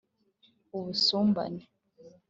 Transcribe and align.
ubusumbane 0.77 1.63